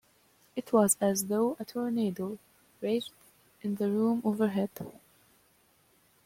[0.55, 2.39] It was as though a tornado
[2.81, 3.11] raged
[3.61, 4.71] in the room overhead.